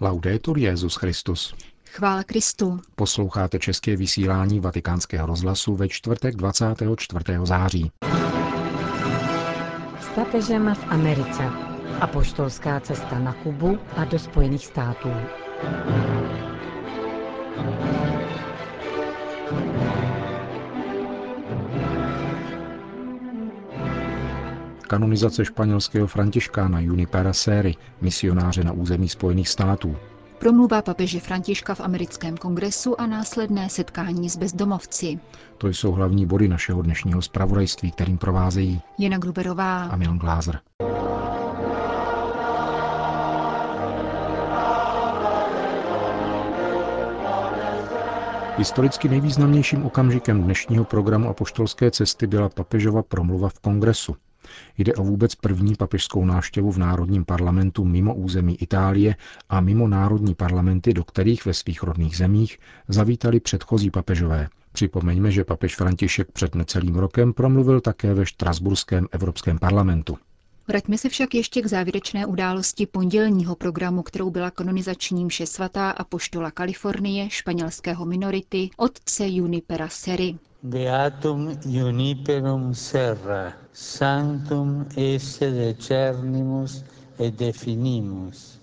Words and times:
Laudetur 0.00 0.58
Jezus 0.58 0.96
Christus. 0.96 1.54
Chvála 1.90 2.22
Kristu. 2.22 2.80
Posloucháte 2.94 3.58
české 3.58 3.96
vysílání 3.96 4.60
Vatikánského 4.60 5.26
rozhlasu 5.26 5.76
ve 5.76 5.88
čtvrtek 5.88 6.36
24. 6.36 7.20
září. 7.42 7.90
S 10.00 10.08
papežem 10.14 10.74
v 10.74 10.84
Americe. 10.88 11.42
Apoštolská 12.00 12.80
cesta 12.80 13.18
na 13.18 13.32
Kubu 13.32 13.78
a 13.96 14.04
do 14.04 14.18
Spojených 14.18 14.66
států. 14.66 15.10
Kanonizace 24.86 25.44
španělského 25.44 26.06
františkána 26.06 26.80
Junipera 26.80 27.32
Séry, 27.32 27.74
misionáře 28.00 28.64
na 28.64 28.72
území 28.72 29.08
Spojených 29.08 29.48
států. 29.48 29.96
Promluva 30.38 30.82
papeže 30.82 31.20
Františka 31.20 31.74
v 31.74 31.80
americkém 31.80 32.36
kongresu 32.36 33.00
a 33.00 33.06
následné 33.06 33.68
setkání 33.68 34.30
s 34.30 34.36
bezdomovci. 34.36 35.18
To 35.58 35.68
jsou 35.68 35.92
hlavní 35.92 36.26
body 36.26 36.48
našeho 36.48 36.82
dnešního 36.82 37.22
zpravodajství, 37.22 37.92
kterým 37.92 38.18
provázejí 38.18 38.80
Jena 38.98 39.18
Gruberová 39.18 39.84
a 39.84 39.96
Milan 39.96 40.18
Glázer. 40.18 40.60
Historicky 48.58 49.08
nejvýznamnějším 49.08 49.86
okamžikem 49.86 50.42
dnešního 50.42 50.84
programu 50.84 51.28
apoštolské 51.28 51.90
cesty 51.90 52.26
byla 52.26 52.48
papežova 52.48 53.02
promluva 53.02 53.48
v 53.48 53.58
kongresu. 53.58 54.16
Jde 54.78 54.94
o 54.94 55.02
vůbec 55.04 55.34
první 55.34 55.74
papežskou 55.74 56.24
návštěvu 56.24 56.72
v 56.72 56.78
Národním 56.78 57.24
parlamentu 57.24 57.84
mimo 57.84 58.14
území 58.14 58.62
Itálie 58.62 59.16
a 59.48 59.60
mimo 59.60 59.88
národní 59.88 60.34
parlamenty, 60.34 60.94
do 60.94 61.04
kterých 61.04 61.44
ve 61.46 61.54
svých 61.54 61.82
rodných 61.82 62.16
zemích 62.16 62.58
zavítali 62.88 63.40
předchozí 63.40 63.90
papežové. 63.90 64.48
Připomeňme, 64.72 65.30
že 65.30 65.44
papež 65.44 65.76
František 65.76 66.32
před 66.32 66.54
necelým 66.54 66.94
rokem 66.94 67.32
promluvil 67.32 67.80
také 67.80 68.14
ve 68.14 68.26
Štrasburském 68.26 69.06
Evropském 69.12 69.58
parlamentu. 69.58 70.18
Vraťme 70.68 70.98
se 70.98 71.08
však 71.08 71.34
ještě 71.34 71.62
k 71.62 71.66
závěrečné 71.66 72.26
události 72.26 72.86
pondělního 72.86 73.56
programu, 73.56 74.02
kterou 74.02 74.30
byla 74.30 74.50
kanonizační 74.50 75.24
mše 75.24 75.46
svatá 75.46 75.90
a 75.90 76.04
poštola 76.04 76.50
Kalifornie, 76.50 77.30
španělského 77.30 78.04
minority, 78.06 78.70
otce 78.76 79.28
Junipera 79.28 79.88
Sery. 79.88 80.36
Beatum 80.66 81.58
Juniperum 81.64 82.74
Serra, 82.74 83.52
sanctum 83.72 84.84
esse 84.96 85.50
decernimus 85.50 86.82
et 87.18 87.30
definimus. 87.38 88.58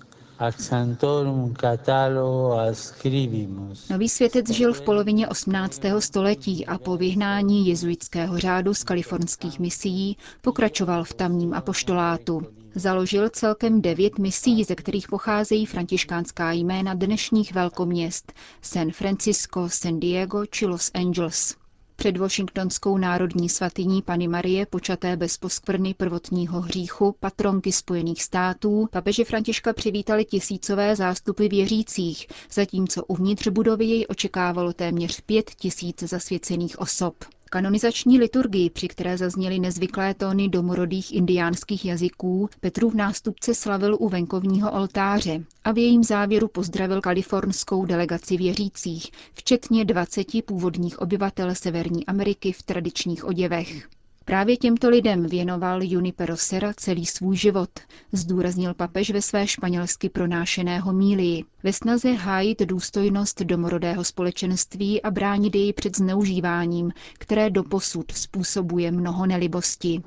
Nový 3.89 4.09
světec 4.09 4.49
žil 4.49 4.73
v 4.73 4.81
polovině 4.81 5.27
18. 5.27 5.81
století 5.99 6.65
a 6.65 6.77
po 6.77 6.97
vyhnání 6.97 7.67
jezuitského 7.67 8.37
řádu 8.39 8.73
z 8.73 8.83
kalifornských 8.83 9.59
misií 9.59 10.17
pokračoval 10.41 11.03
v 11.03 11.13
tamním 11.13 11.53
apoštolátu. 11.53 12.41
Založil 12.75 13.29
celkem 13.29 13.81
devět 13.81 14.19
misií, 14.19 14.63
ze 14.63 14.75
kterých 14.75 15.07
pocházejí 15.07 15.65
františkánská 15.65 16.51
jména 16.51 16.93
dnešních 16.93 17.53
velkoměst 17.53 18.33
San 18.61 18.91
Francisco, 18.91 19.69
San 19.69 19.99
Diego 19.99 20.45
či 20.45 20.65
Los 20.65 20.91
Angeles. 20.93 21.62
Před 22.03 22.17
Washingtonskou 22.17 22.97
národní 22.97 23.49
svatyní 23.49 24.01
Pany 24.01 24.27
Marie, 24.27 24.65
počaté 24.65 25.17
bez 25.17 25.37
poskvrny 25.37 25.93
prvotního 25.93 26.61
hříchu, 26.61 27.15
patronky 27.19 27.71
Spojených 27.71 28.23
států, 28.23 28.87
papeže 28.91 29.25
Františka 29.25 29.73
přivítali 29.73 30.25
tisícové 30.25 30.95
zástupy 30.95 31.47
věřících, 31.47 32.27
zatímco 32.51 33.05
uvnitř 33.05 33.47
budovy 33.47 33.85
jej 33.85 34.05
očekávalo 34.09 34.73
téměř 34.73 35.21
pět 35.21 35.51
tisíc 35.55 36.03
zasvěcených 36.03 36.79
osob. 36.79 37.15
Kanonizační 37.53 38.19
liturgii, 38.19 38.69
při 38.69 38.87
které 38.87 39.17
zazněly 39.17 39.59
nezvyklé 39.59 40.13
tóny 40.13 40.49
domorodých 40.49 41.13
indiánských 41.13 41.85
jazyků, 41.85 42.49
Petrův 42.59 42.93
nástupce 42.93 43.55
slavil 43.55 43.97
u 43.99 44.09
venkovního 44.09 44.71
oltáře 44.71 45.43
a 45.63 45.71
v 45.71 45.77
jejím 45.77 46.03
závěru 46.03 46.47
pozdravil 46.47 47.01
kalifornskou 47.01 47.85
delegaci 47.85 48.37
věřících, 48.37 49.11
včetně 49.33 49.85
20 49.85 50.27
původních 50.45 50.99
obyvatel 51.01 51.55
Severní 51.55 52.05
Ameriky 52.05 52.51
v 52.51 52.63
tradičních 52.63 53.25
oděvech. 53.25 53.89
Právě 54.25 54.57
těmto 54.57 54.89
lidem 54.89 55.25
věnoval 55.25 55.83
Junipero 55.83 56.37
Serra 56.37 56.73
celý 56.77 57.05
svůj 57.05 57.35
život, 57.37 57.69
zdůraznil 58.11 58.73
papež 58.73 59.11
ve 59.11 59.21
své 59.21 59.47
španělsky 59.47 60.09
pronášené 60.09 60.79
homílii, 60.79 61.43
ve 61.63 61.73
snaze 61.73 62.11
hájit 62.11 62.61
důstojnost 62.61 63.41
domorodého 63.41 64.03
společenství 64.03 65.01
a 65.01 65.11
bránit 65.11 65.55
jej 65.55 65.73
před 65.73 65.97
zneužíváním, 65.97 66.91
které 67.19 67.49
doposud 67.49 68.11
způsobuje 68.11 68.91
mnoho 68.91 69.25
nelibosti. 69.25 70.01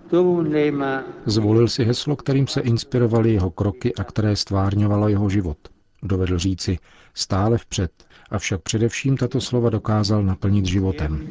Zvolil 1.26 1.68
si 1.68 1.84
heslo, 1.84 2.16
kterým 2.16 2.46
se 2.46 2.60
inspirovaly 2.60 3.32
jeho 3.32 3.50
kroky 3.50 3.94
a 3.94 4.04
které 4.04 4.36
stvárňovalo 4.36 5.08
jeho 5.08 5.28
život. 5.28 5.58
Dovedl 6.02 6.38
říci 6.38 6.78
stále 7.14 7.58
vpřed, 7.58 7.90
avšak 8.30 8.62
především 8.62 9.16
tato 9.16 9.40
slova 9.40 9.70
dokázal 9.70 10.22
naplnit 10.22 10.66
životem. 10.66 11.28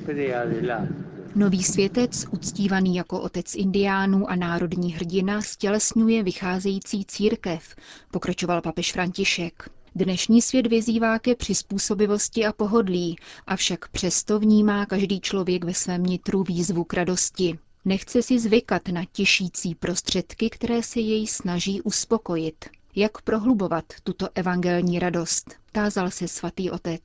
Nový 1.38 1.64
světec, 1.64 2.26
uctívaný 2.32 2.96
jako 2.96 3.22
otec 3.22 3.56
indiánů 3.56 4.30
a 4.30 4.36
národní 4.36 4.94
hrdina, 4.94 5.42
stělesňuje 5.42 6.24
vycházející 6.24 7.06
církev, 7.06 7.76
pokračoval 8.12 8.62
papež 8.62 8.92
František. 8.92 9.70
Dnešní 9.96 10.42
svět 10.42 10.68
vyzývá 10.68 11.20
ke 11.20 11.36
přizpůsobivosti 11.36 12.46
a 12.46 12.54
pohodlí, 12.54 13.16
avšak 13.48 13.88
přesto 13.90 14.40
vnímá 14.40 14.86
každý 14.86 15.22
člověk 15.22 15.64
ve 15.64 15.74
svém 15.74 16.04
nitru 16.04 16.44
výzvu 16.44 16.84
k 16.84 16.94
radosti. 16.94 17.60
Nechce 17.86 18.22
si 18.22 18.40
zvykat 18.40 18.88
na 18.88 19.06
těšící 19.12 19.76
prostředky, 19.76 20.50
které 20.50 20.84
se 20.84 21.00
jej 21.00 21.28
snaží 21.28 21.82
uspokojit. 21.82 22.66
Jak 22.98 23.22
prohlubovat 23.22 23.86
tuto 24.04 24.28
evangelní 24.36 25.00
radost? 25.00 25.56
Tázal 25.72 26.12
se 26.12 26.28
svatý 26.28 26.72
otec. 26.72 27.02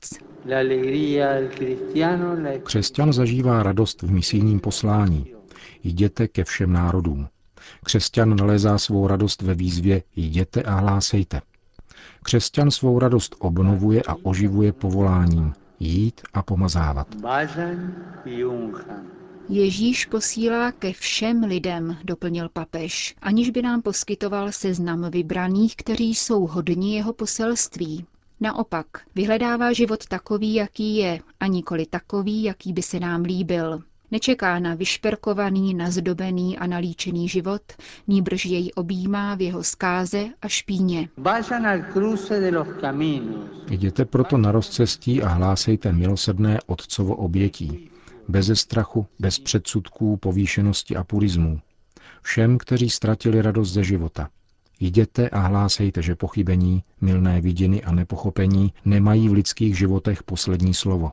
Křesťan 2.63 3.13
zažívá 3.13 3.63
radost 3.63 4.01
v 4.01 4.11
misijním 4.11 4.59
poslání. 4.59 5.33
Jděte 5.83 6.27
ke 6.27 6.43
všem 6.43 6.73
národům. 6.73 7.27
Křesťan 7.85 8.35
nalézá 8.35 8.77
svou 8.77 9.07
radost 9.07 9.41
ve 9.41 9.53
výzvě 9.53 10.03
jděte 10.15 10.63
a 10.63 10.75
hlásejte. 10.75 11.41
Křesťan 12.23 12.71
svou 12.71 12.99
radost 12.99 13.35
obnovuje 13.39 14.01
a 14.07 14.15
oživuje 14.23 14.73
povoláním 14.73 15.53
jít 15.79 16.21
a 16.33 16.41
pomazávat. 16.43 17.07
Ježíš 19.53 20.05
posílá 20.05 20.71
ke 20.71 20.93
všem 20.93 21.43
lidem, 21.43 21.97
doplnil 22.03 22.49
papež, 22.49 23.15
aniž 23.21 23.49
by 23.49 23.61
nám 23.61 23.81
poskytoval 23.81 24.51
seznam 24.51 25.11
vybraných, 25.11 25.75
kteří 25.75 26.15
jsou 26.15 26.47
hodni 26.47 26.95
jeho 26.95 27.13
poselství. 27.13 28.05
Naopak, 28.39 28.85
vyhledává 29.15 29.73
život 29.73 30.07
takový, 30.07 30.53
jaký 30.53 30.95
je, 30.95 31.19
a 31.39 31.47
nikoli 31.47 31.85
takový, 31.85 32.43
jaký 32.43 32.73
by 32.73 32.81
se 32.81 32.99
nám 32.99 33.21
líbil. 33.21 33.81
Nečeká 34.11 34.59
na 34.59 34.75
vyšperkovaný, 34.75 35.73
nazdobený 35.73 36.57
a 36.57 36.67
nalíčený 36.67 37.29
život, 37.29 37.61
nýbrž 38.07 38.45
jej 38.45 38.71
objímá 38.75 39.35
v 39.35 39.41
jeho 39.41 39.63
skáze 39.63 40.25
a 40.41 40.47
špíně. 40.47 41.09
Jděte 43.69 44.05
proto 44.05 44.37
na 44.37 44.51
rozcestí 44.51 45.23
a 45.23 45.27
hlásejte 45.27 45.91
milosrdné 45.91 46.59
otcovo 46.67 47.15
obětí, 47.15 47.90
beze 48.27 48.55
strachu, 48.55 49.05
bez 49.19 49.39
předsudků, 49.39 50.17
povýšenosti 50.17 50.95
a 50.95 51.03
purismu. 51.03 51.59
Všem, 52.21 52.57
kteří 52.57 52.89
ztratili 52.89 53.41
radost 53.41 53.71
ze 53.71 53.83
života. 53.83 54.29
Jděte 54.79 55.29
a 55.29 55.39
hlásejte, 55.39 56.01
že 56.01 56.15
pochybení, 56.15 56.83
milné 57.01 57.41
vidiny 57.41 57.83
a 57.83 57.91
nepochopení 57.91 58.73
nemají 58.85 59.29
v 59.29 59.33
lidských 59.33 59.77
životech 59.77 60.23
poslední 60.23 60.73
slovo. 60.73 61.11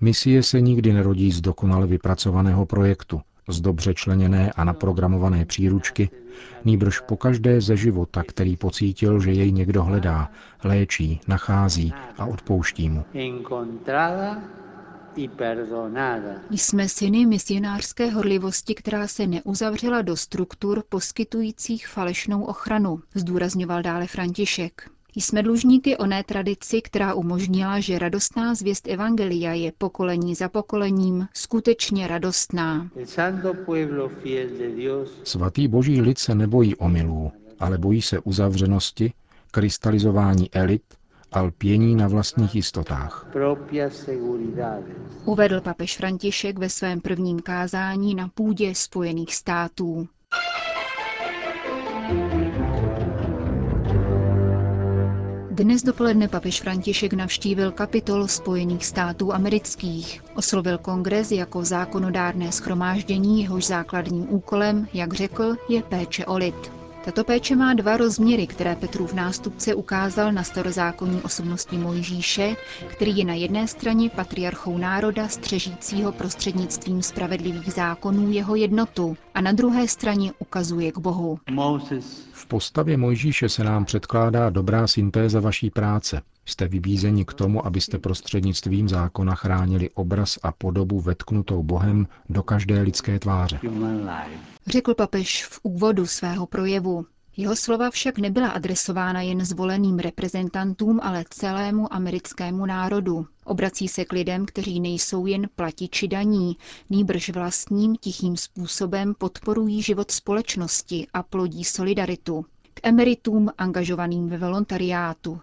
Misie 0.00 0.42
se 0.42 0.60
nikdy 0.60 0.92
nerodí 0.92 1.32
z 1.32 1.40
dokonale 1.40 1.86
vypracovaného 1.86 2.66
projektu, 2.66 3.20
z 3.48 3.60
dobře 3.60 3.94
členěné 3.94 4.52
a 4.52 4.64
naprogramované 4.64 5.44
příručky, 5.44 6.10
nýbrž 6.64 7.00
každé 7.18 7.60
ze 7.60 7.76
života, 7.76 8.22
který 8.22 8.56
pocítil, 8.56 9.20
že 9.20 9.32
jej 9.32 9.52
někdo 9.52 9.84
hledá, 9.84 10.30
léčí, 10.64 11.20
nachází 11.28 11.92
a 12.18 12.26
odpouští 12.26 12.90
mu. 12.90 13.04
Jsme 16.50 16.88
syny 16.88 17.26
misionářské 17.26 18.10
horlivosti, 18.10 18.74
která 18.74 19.06
se 19.06 19.26
neuzavřela 19.26 20.02
do 20.02 20.16
struktur 20.16 20.82
poskytujících 20.88 21.88
falešnou 21.88 22.44
ochranu, 22.44 23.00
zdůrazňoval 23.14 23.82
dále 23.82 24.06
František. 24.06 24.90
Jsme 25.16 25.42
dlužníky 25.42 25.96
oné 25.96 26.24
tradici, 26.24 26.82
která 26.82 27.14
umožnila, 27.14 27.80
že 27.80 27.98
radostná 27.98 28.54
zvěst 28.54 28.88
Evangelia 28.88 29.52
je 29.52 29.72
pokolení 29.78 30.34
za 30.34 30.48
pokolením 30.48 31.28
skutečně 31.34 32.06
radostná. 32.06 32.90
Svatý 35.24 35.68
boží 35.68 36.00
lid 36.00 36.18
se 36.18 36.34
nebojí 36.34 36.76
omylů, 36.76 37.32
ale 37.58 37.78
bojí 37.78 38.02
se 38.02 38.18
uzavřenosti, 38.20 39.12
krystalizování 39.50 40.50
elit 40.52 40.82
a 41.32 41.40
lpění 41.42 41.94
na 41.94 42.08
vlastních 42.08 42.54
jistotách. 42.54 43.26
Uvedl 45.24 45.60
papež 45.60 45.96
František 45.96 46.58
ve 46.58 46.68
svém 46.68 47.00
prvním 47.00 47.40
kázání 47.40 48.14
na 48.14 48.28
půdě 48.28 48.74
Spojených 48.74 49.34
států. 49.34 50.08
Dnes 55.50 55.82
dopoledne 55.82 56.28
papež 56.28 56.60
František 56.60 57.12
navštívil 57.12 57.72
kapitol 57.72 58.28
Spojených 58.28 58.86
států 58.86 59.32
amerických. 59.34 60.22
Oslovil 60.34 60.78
kongres 60.78 61.30
jako 61.32 61.64
zákonodárné 61.64 62.52
schromáždění, 62.52 63.42
jehož 63.42 63.66
základním 63.66 64.26
úkolem, 64.32 64.88
jak 64.92 65.14
řekl, 65.14 65.54
je 65.68 65.82
péče 65.82 66.26
o 66.26 66.36
lid. 66.36 66.79
Tato 67.04 67.24
péče 67.24 67.56
má 67.56 67.74
dva 67.74 67.96
rozměry, 67.96 68.46
které 68.46 68.76
Petrův 68.76 69.12
nástupce 69.14 69.74
ukázal 69.74 70.32
na 70.32 70.42
starozákonní 70.42 71.22
osobnosti 71.22 71.78
Mojžíše, 71.78 72.56
který 72.88 73.16
je 73.16 73.24
na 73.24 73.34
jedné 73.34 73.68
straně 73.68 74.10
patriarchou 74.10 74.78
národa, 74.78 75.28
střežícího 75.28 76.12
prostřednictvím 76.12 77.02
spravedlivých 77.02 77.72
zákonů 77.72 78.30
jeho 78.30 78.54
jednotu, 78.54 79.16
a 79.34 79.40
na 79.40 79.52
druhé 79.52 79.88
straně 79.88 80.32
ukazuje 80.38 80.92
k 80.92 80.98
Bohu. 80.98 81.38
V 82.32 82.46
postavě 82.46 82.96
Mojžíše 82.96 83.48
se 83.48 83.64
nám 83.64 83.84
předkládá 83.84 84.50
dobrá 84.50 84.86
syntéza 84.86 85.40
vaší 85.40 85.70
práce. 85.70 86.22
Jste 86.44 86.68
vybízeni 86.68 87.24
k 87.24 87.34
tomu, 87.34 87.66
abyste 87.66 87.98
prostřednictvím 87.98 88.88
zákona 88.88 89.34
chránili 89.34 89.90
obraz 89.90 90.38
a 90.42 90.52
podobu 90.52 91.00
vetknutou 91.00 91.62
Bohem 91.62 92.06
do 92.28 92.42
každé 92.42 92.80
lidské 92.80 93.18
tváře. 93.18 93.60
Řekl 94.66 94.94
papež 94.94 95.46
v 95.46 95.60
úvodu 95.62 96.06
svého 96.06 96.46
projevu. 96.46 97.06
Jeho 97.36 97.56
slova 97.56 97.90
však 97.90 98.18
nebyla 98.18 98.48
adresována 98.48 99.22
jen 99.22 99.44
zvoleným 99.44 99.98
reprezentantům, 99.98 101.00
ale 101.02 101.24
celému 101.30 101.94
americkému 101.94 102.66
národu. 102.66 103.26
Obrací 103.44 103.88
se 103.88 104.04
k 104.04 104.12
lidem, 104.12 104.46
kteří 104.46 104.80
nejsou 104.80 105.26
jen 105.26 105.48
platiči 105.56 106.08
daní, 106.08 106.56
nýbrž 106.90 107.30
vlastním 107.30 107.96
tichým 107.96 108.36
způsobem 108.36 109.14
podporují 109.18 109.82
život 109.82 110.10
společnosti 110.10 111.06
a 111.12 111.22
plodí 111.22 111.64
solidaritu. 111.64 112.44
K 112.74 112.80
emeritům 112.82 113.48
angažovaným 113.58 114.28
ve 114.28 114.38
volontariátu, 114.38 115.40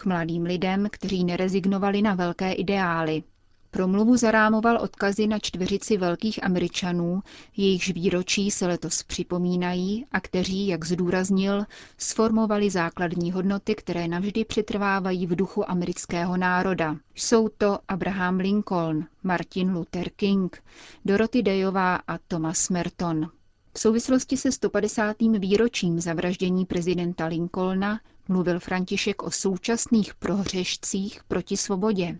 k 0.00 0.04
mladým 0.06 0.42
lidem, 0.42 0.86
kteří 0.90 1.24
nerezignovali 1.24 2.02
na 2.02 2.14
velké 2.14 2.52
ideály. 2.52 3.22
Promluvu 3.70 4.16
zarámoval 4.16 4.78
odkazy 4.82 5.26
na 5.26 5.38
čtveřici 5.38 5.96
velkých 5.96 6.44
američanů, 6.44 7.22
jejichž 7.56 7.90
výročí 7.90 8.50
se 8.50 8.66
letos 8.66 9.02
připomínají 9.02 10.06
a 10.12 10.20
kteří, 10.20 10.66
jak 10.66 10.84
zdůraznil, 10.84 11.64
sformovali 11.98 12.70
základní 12.70 13.32
hodnoty, 13.32 13.74
které 13.74 14.08
navždy 14.08 14.44
přetrvávají 14.44 15.26
v 15.26 15.36
duchu 15.36 15.70
amerického 15.70 16.36
národa. 16.36 16.96
Jsou 17.14 17.48
to 17.48 17.78
Abraham 17.88 18.36
Lincoln, 18.36 19.06
Martin 19.22 19.72
Luther 19.72 20.10
King, 20.10 20.62
Dorothy 21.04 21.42
Dayová 21.42 21.96
a 21.96 22.18
Thomas 22.18 22.68
Merton. 22.68 23.30
V 23.74 23.78
souvislosti 23.78 24.36
se 24.36 24.52
150. 24.52 25.16
výročím 25.38 26.00
zavraždění 26.00 26.66
prezidenta 26.66 27.26
Lincolna 27.26 28.00
mluvil 28.28 28.60
František 28.60 29.22
o 29.22 29.30
současných 29.30 30.14
prohřešcích 30.14 31.20
proti 31.28 31.56
svobodě. 31.56 32.18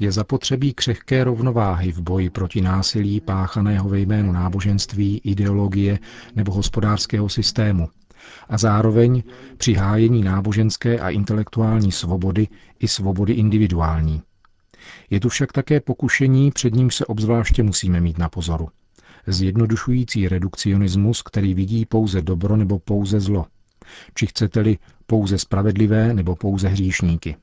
Je 0.00 0.12
zapotřebí 0.12 0.74
křehké 0.74 1.24
rovnováhy 1.24 1.92
v 1.92 2.00
boji 2.00 2.30
proti 2.30 2.60
násilí 2.60 3.20
páchaného 3.20 3.88
ve 3.88 3.98
jménu 3.98 4.32
náboženství, 4.32 5.20
ideologie 5.24 5.98
nebo 6.36 6.52
hospodářského 6.52 7.28
systému 7.28 7.88
a 8.48 8.58
zároveň 8.58 9.22
při 9.56 9.74
hájení 9.74 10.22
náboženské 10.22 10.98
a 11.00 11.10
intelektuální 11.10 11.92
svobody 11.92 12.48
i 12.80 12.88
svobody 12.88 13.32
individuální. 13.32 14.22
Je 15.10 15.20
tu 15.20 15.28
však 15.28 15.52
také 15.52 15.80
pokušení, 15.80 16.50
před 16.50 16.74
ním 16.74 16.90
se 16.90 17.06
obzvláště 17.06 17.62
musíme 17.62 18.00
mít 18.00 18.18
na 18.18 18.28
pozoru. 18.28 18.68
Zjednodušující 19.26 20.28
redukcionismus, 20.28 21.22
který 21.22 21.54
vidí 21.54 21.86
pouze 21.86 22.22
dobro 22.22 22.56
nebo 22.56 22.78
pouze 22.78 23.20
zlo. 23.20 23.46
Či 24.14 24.26
chcete-li 24.26 24.78
pouze 25.06 25.38
spravedlivé 25.38 26.14
nebo 26.14 26.36
pouze 26.36 26.68
hříšníky. 26.68 27.36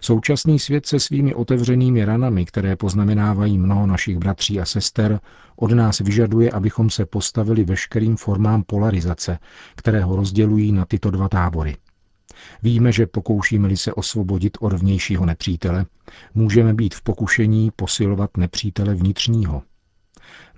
Současný 0.00 0.58
svět 0.58 0.86
se 0.86 1.00
svými 1.00 1.34
otevřenými 1.34 2.04
ranami, 2.04 2.44
které 2.44 2.76
poznamenávají 2.76 3.58
mnoho 3.58 3.86
našich 3.86 4.18
bratří 4.18 4.60
a 4.60 4.64
sester, 4.64 5.20
od 5.56 5.70
nás 5.72 5.98
vyžaduje, 5.98 6.50
abychom 6.50 6.90
se 6.90 7.06
postavili 7.06 7.64
veškerým 7.64 8.16
formám 8.16 8.62
polarizace, 8.62 9.38
které 9.76 10.04
ho 10.04 10.16
rozdělují 10.16 10.72
na 10.72 10.84
tyto 10.84 11.10
dva 11.10 11.28
tábory. 11.28 11.76
Víme, 12.62 12.92
že 12.92 13.06
pokoušíme-li 13.06 13.76
se 13.76 13.92
osvobodit 13.94 14.58
od 14.60 14.72
vnějšího 14.72 15.26
nepřítele, 15.26 15.86
můžeme 16.34 16.74
být 16.74 16.94
v 16.94 17.02
pokušení 17.02 17.70
posilovat 17.76 18.36
nepřítele 18.36 18.94
vnitřního. 18.94 19.62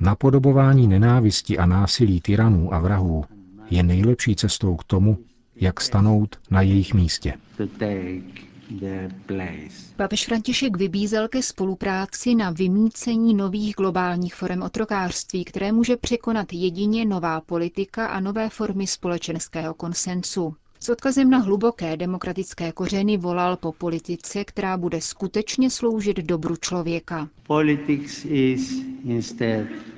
Napodobování 0.00 0.86
nenávisti 0.88 1.58
a 1.58 1.66
násilí 1.66 2.20
tyranů 2.20 2.74
a 2.74 2.78
vrahů 2.78 3.24
je 3.70 3.82
nejlepší 3.82 4.36
cestou 4.36 4.76
k 4.76 4.84
tomu, 4.84 5.18
jak 5.56 5.80
stanout 5.80 6.36
na 6.50 6.60
jejich 6.62 6.94
místě. 6.94 7.34
Papež 9.96 10.26
František 10.26 10.76
vybízel 10.76 11.28
ke 11.28 11.42
spolupráci 11.42 12.34
na 12.34 12.50
vymícení 12.50 13.34
nových 13.34 13.74
globálních 13.76 14.34
forem 14.34 14.62
otrokářství, 14.62 15.44
které 15.44 15.72
může 15.72 15.96
překonat 15.96 16.52
jedině 16.52 17.04
nová 17.04 17.40
politika 17.40 18.06
a 18.06 18.20
nové 18.20 18.48
formy 18.50 18.86
společenského 18.86 19.74
konsensu. 19.74 20.56
S 20.84 20.88
odkazem 20.88 21.30
na 21.30 21.38
hluboké 21.38 21.96
demokratické 21.96 22.72
kořeny 22.72 23.16
volal 23.16 23.56
po 23.56 23.72
politice, 23.72 24.44
která 24.44 24.76
bude 24.76 25.00
skutečně 25.00 25.70
sloužit 25.70 26.16
dobru 26.16 26.56
člověka. 26.56 27.28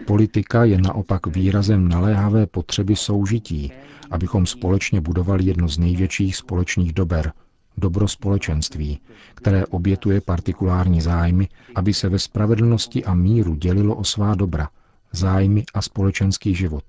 Politika 0.07 0.65
je 0.65 0.81
naopak 0.81 1.27
výrazem 1.27 1.89
naléhavé 1.89 2.47
potřeby 2.47 2.97
soužití, 2.97 3.73
abychom 4.11 4.47
společně 4.47 5.01
budovali 5.01 5.45
jedno 5.45 5.69
z 5.69 5.79
největších 5.79 6.37
společných 6.37 6.93
dober, 6.93 7.33
dobro 7.77 8.09
společenství, 8.09 9.01
které 9.35 9.67
obětuje 9.67 10.21
partikulární 10.21 11.01
zájmy, 11.01 11.49
aby 11.75 11.95
se 11.95 12.09
ve 12.09 12.19
spravedlnosti 12.19 13.05
a 13.05 13.15
míru 13.15 13.55
dělilo 13.55 13.97
o 13.97 14.05
svá 14.05 14.35
dobra, 14.35 14.69
zájmy 15.13 15.65
a 15.75 15.83
společenský 15.83 16.55
život. 16.55 16.85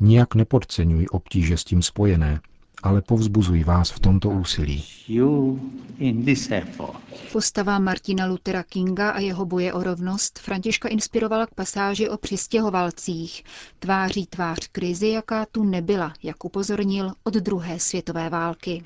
Nijak 0.00 0.34
nepodceňuji 0.34 1.06
obtíže 1.06 1.56
s 1.56 1.64
tím 1.64 1.82
spojené, 1.82 2.40
ale 2.82 3.02
povzbuzuji 3.02 3.64
vás 3.64 3.90
v 3.90 4.00
tomto 4.00 4.30
úsilí. 4.30 4.84
Postava 7.32 7.78
Martina 7.78 8.26
Luthera 8.26 8.62
Kinga 8.62 9.10
a 9.10 9.18
jeho 9.18 9.46
boje 9.46 9.72
o 9.72 9.82
rovnost 9.82 10.38
Františka 10.38 10.88
inspirovala 10.88 11.46
k 11.46 11.54
pasáži 11.54 12.08
o 12.08 12.16
přistěhovalcích, 12.16 13.44
tváří 13.78 14.26
tvář 14.26 14.68
krizi, 14.72 15.08
jaká 15.08 15.46
tu 15.52 15.64
nebyla, 15.64 16.12
jak 16.22 16.44
upozornil, 16.44 17.12
od 17.24 17.34
druhé 17.34 17.78
světové 17.78 18.30
války. 18.30 18.82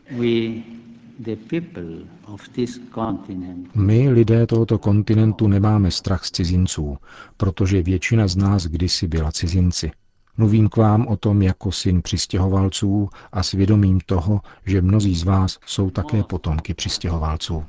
My, 3.74 4.10
lidé 4.10 4.46
tohoto 4.46 4.78
kontinentu, 4.78 5.48
nemáme 5.48 5.90
strach 5.90 6.24
z 6.24 6.30
cizinců, 6.30 6.96
protože 7.36 7.82
většina 7.82 8.28
z 8.28 8.36
nás 8.36 8.66
kdysi 8.66 9.08
byla 9.08 9.32
cizinci. 9.32 9.90
Mluvím 10.36 10.68
k 10.68 10.76
vám 10.76 11.06
o 11.06 11.16
tom 11.16 11.42
jako 11.42 11.72
syn 11.72 12.02
přistěhovalců 12.02 13.08
a 13.32 13.42
svědomím 13.42 14.00
toho, 14.06 14.40
že 14.66 14.82
mnozí 14.82 15.14
z 15.14 15.22
vás 15.22 15.58
jsou 15.66 15.90
také 15.90 16.22
potomky 16.22 16.74
přistěhovalců. 16.74 17.64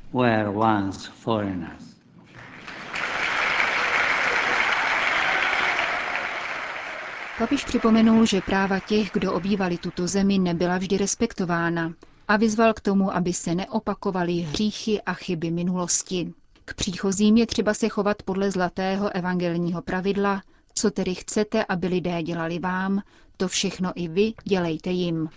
Papiš 7.37 7.65
připomenul, 7.65 8.25
že 8.25 8.41
práva 8.41 8.79
těch, 8.79 9.11
kdo 9.13 9.33
obývali 9.33 9.77
tuto 9.77 10.07
zemi, 10.07 10.39
nebyla 10.39 10.77
vždy 10.77 10.97
respektována 10.97 11.93
a 12.27 12.37
vyzval 12.37 12.73
k 12.73 12.81
tomu, 12.81 13.15
aby 13.15 13.33
se 13.33 13.55
neopakovaly 13.55 14.33
hříchy 14.33 15.01
a 15.01 15.13
chyby 15.13 15.51
minulosti. 15.51 16.33
K 16.65 16.73
příchozím 16.73 17.37
je 17.37 17.47
třeba 17.47 17.73
se 17.73 17.89
chovat 17.89 18.23
podle 18.23 18.51
zlatého 18.51 19.15
evangelního 19.15 19.81
pravidla 19.81 20.41
co 20.75 20.91
tedy 20.91 21.15
chcete, 21.15 21.65
aby 21.65 21.87
lidé 21.87 22.23
dělali 22.23 22.59
vám, 22.59 23.01
to 23.37 23.47
všechno 23.47 23.91
i 23.95 24.07
vy 24.07 24.33
dělejte 24.43 24.89
jim. 24.89 25.29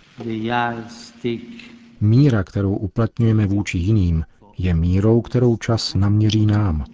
Míra, 2.01 2.43
kterou 2.43 2.75
uplatňujeme 2.75 3.45
vůči 3.47 3.77
jiným, 3.77 4.23
je 4.57 4.73
mírou, 4.73 5.21
kterou 5.21 5.57
čas 5.57 5.93
naměří 5.93 6.45
nám. 6.45 6.85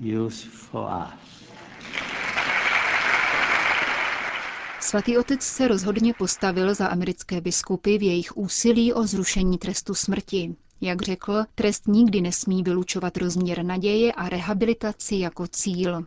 Svatý 4.80 5.18
otec 5.18 5.42
se 5.42 5.68
rozhodně 5.68 6.14
postavil 6.14 6.74
za 6.76 6.88
americké 6.88 7.42
biskupy 7.42 7.98
v 7.98 8.04
jejich 8.04 8.38
úsilí 8.38 8.94
o 8.94 9.04
zrušení 9.08 9.58
trestu 9.58 9.94
smrti. 9.96 10.56
Jak 10.82 11.02
řekl, 11.02 11.44
trest 11.56 11.88
nikdy 11.88 12.22
nesmí 12.22 12.64
vylučovat 12.64 13.18
rozměr 13.18 13.64
naděje 13.64 14.12
a 14.14 14.30
rehabilitaci 14.30 15.16
jako 15.16 15.48
cíl. 15.48 16.06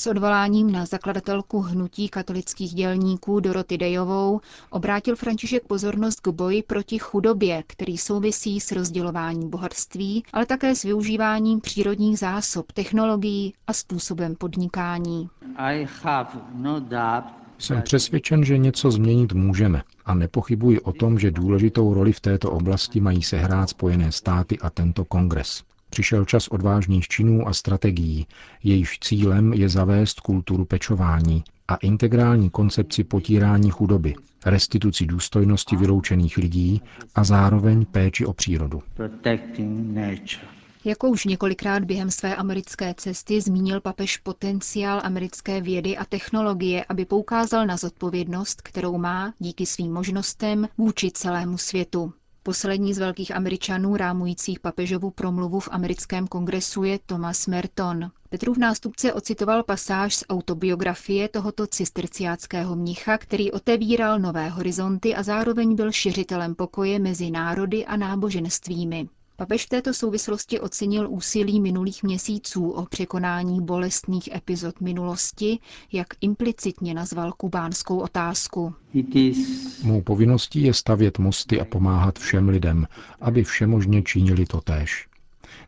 S 0.00 0.06
odvoláním 0.06 0.70
na 0.72 0.86
zakladatelku 0.86 1.60
hnutí 1.60 2.08
katolických 2.08 2.74
dělníků 2.74 3.40
Doroty 3.40 3.78
Dejovou 3.78 4.40
obrátil 4.70 5.16
František 5.16 5.62
pozornost 5.66 6.20
k 6.20 6.28
boji 6.28 6.62
proti 6.62 6.98
chudobě, 6.98 7.62
který 7.66 7.98
souvisí 7.98 8.60
s 8.60 8.72
rozdělováním 8.72 9.50
bohatství, 9.50 10.24
ale 10.32 10.46
také 10.46 10.74
s 10.74 10.82
využíváním 10.82 11.60
přírodních 11.60 12.18
zásob, 12.18 12.72
technologií 12.72 13.54
a 13.66 13.72
způsobem 13.72 14.34
podnikání. 14.34 15.28
No 16.54 16.80
Jsem 17.58 17.82
přesvědčen, 17.82 18.44
že 18.44 18.58
něco 18.58 18.90
změnit 18.90 19.32
můžeme 19.32 19.82
a 20.04 20.14
nepochybuji 20.14 20.80
o 20.80 20.92
tom, 20.92 21.18
že 21.18 21.30
důležitou 21.30 21.94
roli 21.94 22.12
v 22.12 22.20
této 22.20 22.50
oblasti 22.50 23.00
mají 23.00 23.22
sehrát 23.22 23.70
Spojené 23.70 24.12
státy 24.12 24.58
a 24.58 24.70
tento 24.70 25.04
kongres. 25.04 25.62
Přišel 25.90 26.24
čas 26.24 26.48
odvážných 26.48 27.08
činů 27.08 27.48
a 27.48 27.52
strategií, 27.52 28.26
jejíž 28.62 28.98
cílem 29.00 29.52
je 29.52 29.68
zavést 29.68 30.20
kulturu 30.20 30.64
pečování 30.64 31.44
a 31.68 31.74
integrální 31.74 32.50
koncepci 32.50 33.04
potírání 33.04 33.70
chudoby, 33.70 34.14
restituci 34.46 35.06
důstojnosti 35.06 35.76
vyloučených 35.76 36.36
lidí 36.36 36.82
a 37.14 37.24
zároveň 37.24 37.86
péči 37.86 38.26
o 38.26 38.32
přírodu. 38.32 38.82
Jako 40.84 41.08
už 41.08 41.24
několikrát 41.24 41.84
během 41.84 42.10
své 42.10 42.36
americké 42.36 42.94
cesty 42.94 43.40
zmínil 43.40 43.80
papež 43.80 44.16
potenciál 44.16 45.00
americké 45.04 45.60
vědy 45.60 45.96
a 45.96 46.04
technologie, 46.04 46.84
aby 46.88 47.04
poukázal 47.04 47.66
na 47.66 47.76
zodpovědnost, 47.76 48.62
kterou 48.62 48.98
má 48.98 49.34
díky 49.38 49.66
svým 49.66 49.92
možnostem 49.92 50.68
vůči 50.78 51.10
celému 51.10 51.58
světu. 51.58 52.12
Poslední 52.42 52.94
z 52.94 52.98
velkých 52.98 53.36
američanů 53.36 53.96
rámujících 53.96 54.60
papežovu 54.60 55.10
promluvu 55.10 55.60
v 55.60 55.68
americkém 55.72 56.26
kongresu 56.26 56.84
je 56.84 56.98
Thomas 57.06 57.46
Merton. 57.46 58.10
Petrův 58.28 58.58
nástupce 58.58 59.12
ocitoval 59.12 59.62
pasáž 59.62 60.14
z 60.16 60.24
autobiografie 60.28 61.28
tohoto 61.28 61.66
cisterciáckého 61.66 62.76
mnicha, 62.76 63.18
který 63.18 63.52
otevíral 63.52 64.18
nové 64.18 64.48
horizonty 64.48 65.14
a 65.14 65.22
zároveň 65.22 65.74
byl 65.74 65.92
šiřitelem 65.92 66.54
pokoje 66.54 66.98
mezi 66.98 67.30
národy 67.30 67.86
a 67.86 67.96
náboženstvími. 67.96 69.08
Papež 69.40 69.66
v 69.66 69.68
této 69.68 69.94
souvislosti 69.94 70.60
ocenil 70.60 71.10
úsilí 71.10 71.60
minulých 71.60 72.02
měsíců 72.02 72.70
o 72.70 72.86
překonání 72.86 73.60
bolestných 73.60 74.28
epizod 74.34 74.80
minulosti, 74.80 75.58
jak 75.92 76.06
implicitně 76.20 76.94
nazval 76.94 77.32
kubánskou 77.32 77.98
otázku. 77.98 78.74
Mou 79.82 80.02
povinností 80.02 80.62
je 80.62 80.74
stavět 80.74 81.18
mosty 81.18 81.60
a 81.60 81.64
pomáhat 81.64 82.18
všem 82.18 82.48
lidem, 82.48 82.86
aby 83.20 83.44
všemožně 83.44 84.02
činili 84.02 84.46
totéž. 84.46 85.08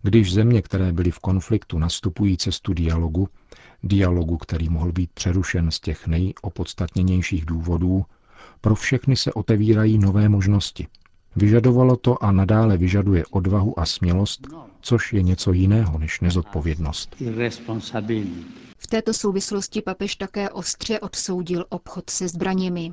Když 0.02 0.32
země, 0.32 0.62
které 0.62 0.92
byly 0.92 1.10
v 1.10 1.18
konfliktu, 1.18 1.78
nastupují 1.78 2.36
cestu 2.36 2.74
dialogu, 2.74 3.28
dialogu, 3.82 4.36
který 4.36 4.68
mohl 4.68 4.92
být 4.92 5.10
přerušen 5.14 5.70
z 5.70 5.80
těch 5.80 6.06
nejopodstatněnějších 6.06 7.44
důvodů, 7.46 8.04
pro 8.60 8.74
všechny 8.74 9.16
se 9.16 9.32
otevírají 9.32 9.98
nové 9.98 10.28
možnosti– 10.28 10.86
Vyžadovalo 11.36 11.96
to 11.96 12.24
a 12.24 12.32
nadále 12.32 12.76
vyžaduje 12.76 13.24
odvahu 13.30 13.78
a 13.80 13.86
smělost, 13.86 14.46
což 14.80 15.12
je 15.12 15.22
něco 15.22 15.52
jiného 15.52 15.98
než 15.98 16.20
nezodpovědnost. 16.20 17.16
V 18.78 18.86
této 18.86 19.14
souvislosti 19.14 19.82
papež 19.82 20.16
také 20.16 20.50
ostře 20.50 21.00
odsoudil 21.00 21.64
obchod 21.68 22.10
se 22.10 22.28
zbraněmi. 22.28 22.92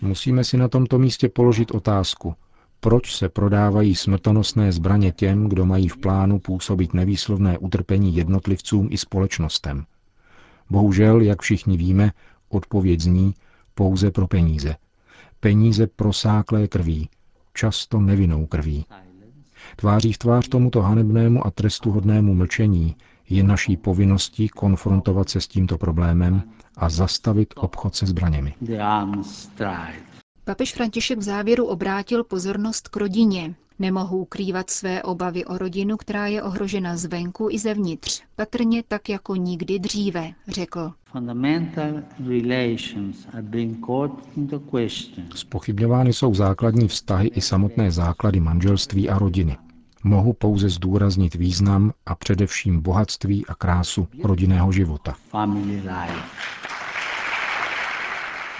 Musíme 0.00 0.44
si 0.44 0.56
na 0.56 0.68
tomto 0.68 0.98
místě 0.98 1.28
položit 1.28 1.70
otázku, 1.70 2.34
proč 2.80 3.16
se 3.16 3.28
prodávají 3.28 3.94
smrtonosné 3.94 4.72
zbraně 4.72 5.12
těm, 5.12 5.48
kdo 5.48 5.66
mají 5.66 5.88
v 5.88 5.96
plánu 5.96 6.38
působit 6.38 6.94
nevýslovné 6.94 7.58
utrpení 7.58 8.16
jednotlivcům 8.16 8.88
i 8.90 8.98
společnostem. 8.98 9.84
Bohužel, 10.70 11.20
jak 11.20 11.42
všichni 11.42 11.76
víme, 11.76 12.12
odpověď 12.48 13.00
zní 13.00 13.34
pouze 13.74 14.10
pro 14.10 14.28
peníze– 14.28 14.76
peníze 15.42 15.86
prosáklé 15.86 16.68
krví, 16.68 17.08
často 17.54 18.00
nevinnou 18.00 18.46
krví. 18.46 18.86
Tváří 19.76 20.12
v 20.12 20.18
tvář 20.18 20.48
tomuto 20.48 20.82
hanebnému 20.82 21.46
a 21.46 21.50
trestuhodnému 21.50 22.34
mlčení 22.34 22.96
je 23.28 23.42
naší 23.42 23.76
povinností 23.76 24.48
konfrontovat 24.48 25.28
se 25.28 25.40
s 25.40 25.48
tímto 25.48 25.78
problémem 25.78 26.42
a 26.76 26.88
zastavit 26.88 27.54
obchod 27.56 27.94
se 27.94 28.06
zbraněmi. 28.06 28.54
Papež 30.44 30.74
František 30.74 31.18
v 31.18 31.22
závěru 31.22 31.66
obrátil 31.66 32.24
pozornost 32.24 32.88
k 32.88 32.96
rodině. 32.96 33.54
Nemohu 33.78 34.18
ukrývat 34.18 34.70
své 34.70 35.02
obavy 35.02 35.44
o 35.44 35.58
rodinu, 35.58 35.96
která 35.96 36.26
je 36.26 36.42
ohrožena 36.42 36.96
zvenku 36.96 37.48
i 37.50 37.58
zevnitř, 37.58 38.22
patrně 38.36 38.82
tak 38.88 39.08
jako 39.08 39.36
nikdy 39.36 39.78
dříve, 39.78 40.32
řekl. 40.48 40.92
Spochybňovány 45.34 46.12
jsou 46.12 46.34
základní 46.34 46.88
vztahy 46.88 47.28
i 47.28 47.40
samotné 47.40 47.90
základy 47.90 48.40
manželství 48.40 49.08
a 49.08 49.18
rodiny. 49.18 49.56
Mohu 50.04 50.32
pouze 50.32 50.68
zdůraznit 50.68 51.34
význam 51.34 51.92
a 52.06 52.14
především 52.14 52.80
bohatství 52.80 53.46
a 53.46 53.54
krásu 53.54 54.08
rodinného 54.22 54.72
života. 54.72 55.16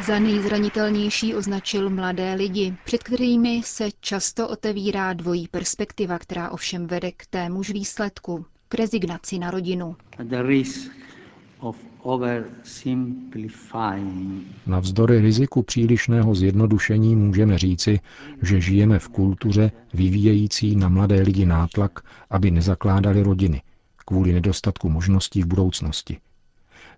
Za 0.06 0.18
nejzranitelnější 0.18 1.34
označil 1.34 1.90
mladé 1.90 2.34
lidi, 2.34 2.74
před 2.84 3.02
kterými 3.02 3.62
se 3.64 3.88
často 4.00 4.48
otevírá 4.48 5.12
dvojí 5.12 5.48
perspektiva, 5.48 6.18
která 6.18 6.50
ovšem 6.50 6.86
vede 6.86 7.12
k 7.12 7.26
témuž 7.26 7.70
výsledku, 7.70 8.46
k 8.68 8.74
rezignaci 8.74 9.38
na 9.38 9.50
rodinu. 9.50 9.96
Navzdory 14.66 15.20
riziku 15.20 15.62
přílišného 15.62 16.34
zjednodušení 16.34 17.16
můžeme 17.16 17.58
říci, 17.58 18.00
že 18.42 18.60
žijeme 18.60 18.98
v 18.98 19.08
kultuře 19.08 19.70
vyvíjející 19.94 20.76
na 20.76 20.88
mladé 20.88 21.22
lidi 21.22 21.46
nátlak, 21.46 22.00
aby 22.30 22.50
nezakládali 22.50 23.22
rodiny, 23.22 23.62
kvůli 24.04 24.32
nedostatku 24.32 24.88
možností 24.88 25.42
v 25.42 25.46
budoucnosti. 25.46 26.18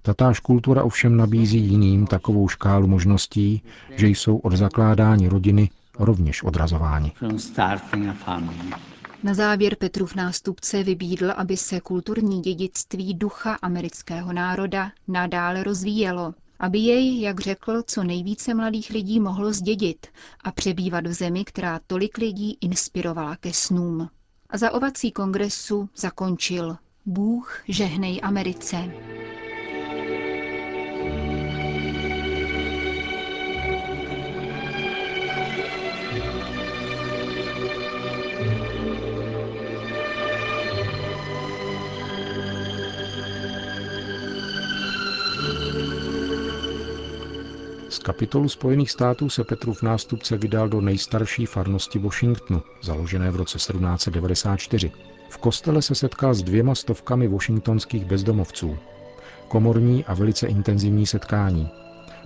Tatáž 0.02 0.40
kultura 0.40 0.84
ovšem 0.84 1.16
nabízí 1.16 1.58
jiným 1.58 2.06
takovou 2.06 2.48
škálu 2.48 2.86
možností, 2.86 3.62
že 3.96 4.06
jsou 4.08 4.36
od 4.36 4.52
zakládání 4.52 5.28
rodiny 5.28 5.70
rovněž 5.98 6.42
odrazováni. 6.42 7.12
Na 9.24 9.34
závěr 9.34 9.76
Petrův 9.76 10.14
nástupce 10.14 10.82
vybídl, 10.82 11.30
aby 11.36 11.56
se 11.56 11.80
kulturní 11.80 12.40
dědictví 12.40 13.14
ducha 13.14 13.58
amerického 13.62 14.32
národa 14.32 14.92
nadále 15.08 15.62
rozvíjelo, 15.62 16.34
aby 16.58 16.78
jej, 16.78 17.20
jak 17.20 17.40
řekl, 17.40 17.82
co 17.86 18.04
nejvíce 18.04 18.54
mladých 18.54 18.90
lidí 18.90 19.20
mohlo 19.20 19.52
zdědit 19.52 20.06
a 20.40 20.52
přebývat 20.52 21.06
v 21.06 21.12
zemi, 21.12 21.44
která 21.44 21.80
tolik 21.86 22.18
lidí 22.18 22.58
inspirovala 22.60 23.36
ke 23.36 23.52
snům. 23.52 24.08
A 24.50 24.58
za 24.58 24.70
ovací 24.70 25.12
kongresu 25.12 25.88
zakončil 25.96 26.76
Bůh 27.06 27.62
žehnej 27.68 28.20
Americe. 28.22 28.76
Kapitolu 48.04 48.48
Spojených 48.48 48.90
států 48.90 49.30
se 49.30 49.44
Petrův 49.44 49.82
nástupce 49.82 50.36
vydal 50.36 50.68
do 50.68 50.80
nejstarší 50.80 51.46
farnosti 51.46 51.98
Washingtonu, 51.98 52.62
založené 52.82 53.30
v 53.30 53.36
roce 53.36 53.58
1794. 53.58 54.92
V 55.28 55.38
kostele 55.38 55.82
se 55.82 55.94
setkal 55.94 56.34
s 56.34 56.42
dvěma 56.42 56.74
stovkami 56.74 57.28
washingtonských 57.28 58.04
bezdomovců. 58.04 58.76
Komorní 59.48 60.04
a 60.04 60.14
velice 60.14 60.46
intenzivní 60.46 61.06
setkání. 61.06 61.68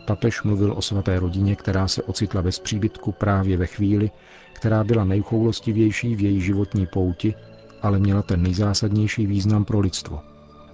Papež 0.06 0.42
mluvil 0.42 0.73
o 0.73 0.82
svaté 0.82 1.20
rodině, 1.20 1.56
která 1.56 1.88
se 1.88 2.02
ocitla 2.02 2.42
bez 2.42 2.58
příbytku 2.58 3.12
právě 3.12 3.56
ve 3.56 3.66
chvíli, 3.66 4.11
která 4.52 4.85
byla 4.85 5.04
nejchoulostivější 5.04 6.14
v 6.14 6.20
její 6.20 6.40
životní 6.40 6.87
pouti, 6.87 7.35
ale 7.82 7.99
měla 7.99 8.23
ten 8.23 8.42
nejzásadnější 8.42 9.26
význam 9.26 9.64
pro 9.64 9.80
lidstvo. 9.80 10.20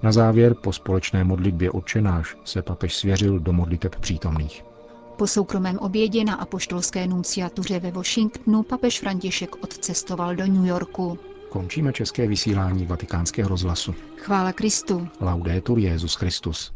Na 0.02 0.12
závěr 0.12 0.54
po 0.54 0.72
společné 0.72 1.24
modlitbě 1.24 1.70
odčenáš 1.70 2.36
se 2.44 2.62
papež 2.62 2.94
svěřil 2.94 3.38
do 3.38 3.52
modliteb 3.52 3.96
přítomných. 3.96 4.73
Po 5.16 5.26
soukromém 5.26 5.78
obědě 5.78 6.24
na 6.24 6.34
apoštolské 6.34 7.06
nunciatuře 7.06 7.80
ve 7.80 7.90
Washingtonu 7.90 8.62
papež 8.62 9.00
František 9.00 9.64
odcestoval 9.64 10.34
do 10.36 10.46
New 10.46 10.66
Yorku. 10.66 11.18
Končíme 11.48 11.92
české 11.92 12.26
vysílání 12.28 12.86
vatikánského 12.86 13.48
rozhlasu. 13.48 13.94
Chvála 14.16 14.52
Kristu. 14.52 15.08
Laudetur 15.20 15.78
Jezus 15.78 16.14
Christus. 16.14 16.72